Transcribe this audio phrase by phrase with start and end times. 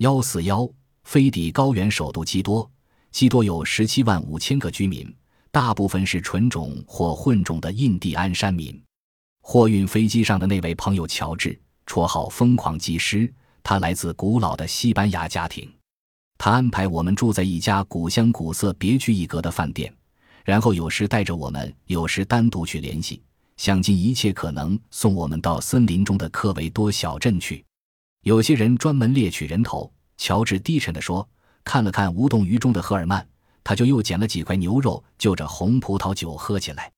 [0.00, 0.66] 幺四幺，
[1.04, 2.70] 飞抵高原首都基多，
[3.12, 5.14] 基多有十七万五千个居民，
[5.50, 8.82] 大部分是纯种或混种的印第安山民。
[9.42, 13.30] 货运飞机上的那位朋友乔治，绰号“疯狂技师”，
[13.62, 15.70] 他来自古老的西班牙家庭。
[16.38, 19.94] 他安排我们住在一家古香古色、别具一格的饭店，
[20.46, 23.22] 然后有时带着我们，有时单独去联系，
[23.58, 27.62] 想尽一切可能送我们到森林中的科维多小镇去。
[28.22, 29.92] 有些人专门猎取人头。
[30.16, 31.26] 乔治低沉地说
[31.64, 33.26] ：“看了看无动于衷的赫尔曼，
[33.64, 36.92] 他就又捡了几块牛肉，就着红葡萄酒喝起来。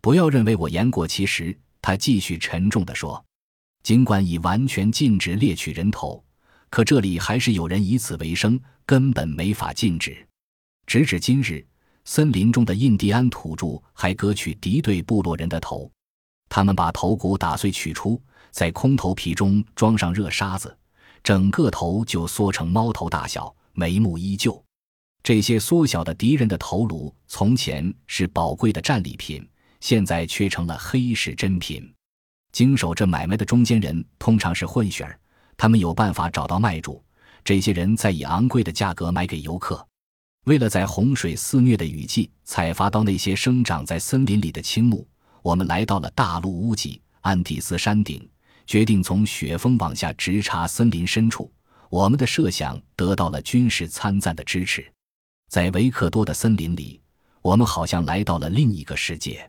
[0.00, 3.22] 不要认为我言过其实。”他继续沉重地说
[3.82, 6.24] ：“尽管已完全禁止猎取人头，
[6.70, 10.16] 可这里还是有人以此为生，根本没法禁止。
[10.86, 11.66] 直至今日，
[12.04, 15.90] 森林中的印第安土著还割取敌对部落人的头。
[16.54, 18.20] 他们把头骨打碎取出，
[18.50, 20.76] 在空头皮中装上热沙子，
[21.24, 24.62] 整个头就缩成猫头大小，眉目依旧。
[25.22, 29.42] 这些缩小的敌人的头颅，从前是宝贵的战利品。”
[29.80, 31.92] 现在却成了黑市珍品。
[32.52, 35.18] 经手这买卖的中间人通常是混血儿，
[35.56, 37.02] 他们有办法找到卖主。
[37.42, 39.84] 这些人再以昂贵的价格买给游客。
[40.44, 45.04] 为了在洪水肆虐的雨季采伐到那些生长在森林里的青木，
[45.42, 48.26] 我们来到了大陆屋脊安第斯山顶，
[48.66, 51.52] 决定从雪峰往下直插森林深处。
[51.90, 54.90] 我们的设想得到了军事参赞的支持。
[55.50, 56.98] 在维克多的森林里，
[57.42, 59.46] 我们好像来到了另一个世界。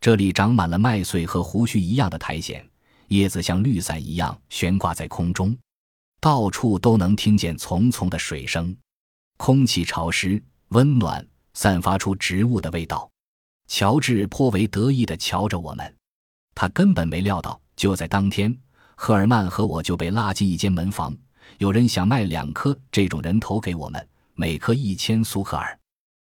[0.00, 2.64] 这里长满了麦穗和胡须一样的苔藓，
[3.08, 5.54] 叶子像绿伞一样悬挂在空中，
[6.20, 8.74] 到处都能听见淙淙的水声。
[9.36, 13.10] 空气潮湿温暖，散发出植物的味道。
[13.66, 15.94] 乔治颇为得意地瞧着我们，
[16.54, 18.56] 他根本没料到，就在当天，
[18.94, 21.16] 赫尔曼和我就被拉进一间门房，
[21.58, 25.78] 有人想卖两颗这种人头给我们，每颗一千苏克尔。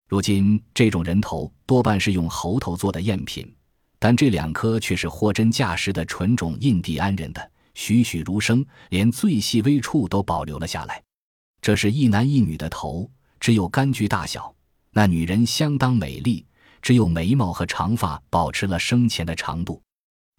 [0.09, 3.53] 如今，这种人头多半是用猴头做的赝品。
[3.99, 11.03] 但这两颗却是货真价实的纯种印第安人的，栩栩如生，连最细微处都保留了下来。
[11.63, 13.11] 这是一男一女的头，
[13.41, 14.55] 只有柑橘大小。
[14.91, 16.45] 那女人相当美丽，
[16.85, 19.81] 只有眉毛和长发保持了生前的长度。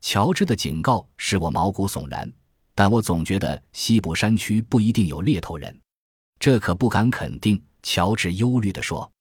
[0.01, 2.31] 乔治的警告使我毛骨悚然，
[2.75, 5.75] 但我总觉得西部山区不一定有猎头人，
[6.39, 7.59] 这可不敢肯定。
[7.81, 9.11] 乔治忧虑地说：“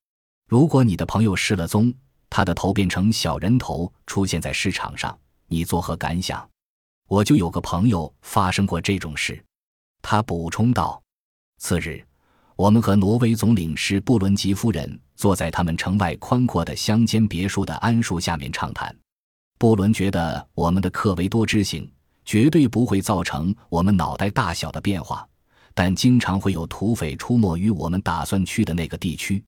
[0.46, 1.90] 如果你的朋友失了踪。”
[2.28, 6.46] 他的头变成小人头出现在市场上，你作何感想？
[7.08, 9.42] 我就有个朋友发生过这种事。
[10.02, 11.00] 他补充道
[11.56, 12.04] ：“次日，
[12.56, 18.94] 我们和挪威总领事布伦吉夫人坐在他们城外宽阔的乡间别墅的桉树下面畅谈。
[19.58, 21.90] 布伦觉得我们的克维多之行
[22.24, 25.26] 绝对不会造成我们脑袋大小的变化，
[25.72, 29.42] 但经常会有土匪出没于我们打算去的那个地区。”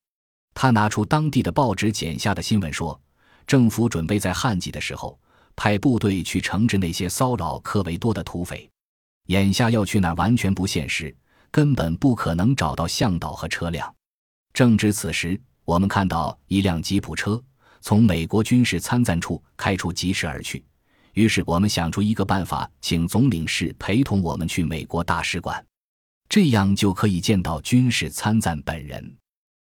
[0.54, 2.98] 他拿出当地的报纸剪下的新闻说，
[3.46, 5.18] 政府准备在旱季的时候
[5.54, 8.68] 派部队去惩治那些骚扰科维多的土匪。
[9.26, 11.14] 眼下要去那完全不现实，
[11.50, 13.92] 根本不可能找到向导和车辆。
[14.54, 17.42] 正值此时，我们看到一辆吉普车
[17.80, 20.64] 从美国军事参赞处开出疾驰而去。
[21.14, 25.62] 于是我们想出一个办法，请总领事陪同我们去美国大使馆，
[26.28, 29.16] 这样就可以见到军事参赞本人。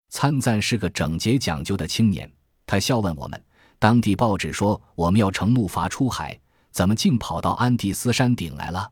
[0.08, 2.30] 参赞是个整洁讲究的青年，
[2.64, 3.44] 他笑问我们
[3.78, 6.38] ：“当地报纸说我们要乘木筏出海，
[6.70, 8.90] 怎么竟跑到安第斯山顶来了？”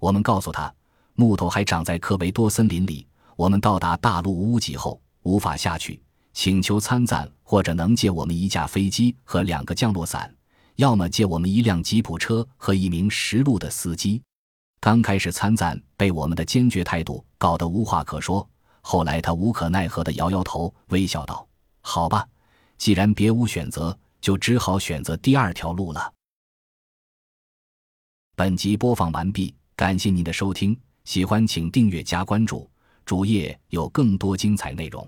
[0.00, 0.72] 我们告诉他
[1.14, 3.06] ：“木头还长在科维多森林里。
[3.36, 6.00] 我们到达大陆屋脊后无法下去，
[6.32, 10.34] 请求参赞或者能借我们一架飞机和两个降落伞，
[10.76, 14.22] 要么借我们一辆吉普车和一名识路的司机。”
[14.80, 18.48] 刚开始，参赞被我们的坚决态度搞得无话可说。
[18.80, 21.46] 后来，他无可奈何地摇摇头，微笑道
[21.82, 22.26] ：“好吧，
[22.76, 26.12] 既然别无选择，就只好选择第二条路了。”
[28.36, 32.70] 本集播放完毕，感谢您的收听，喜欢请订阅加关注，
[33.04, 35.06] 主页有更多精彩内容。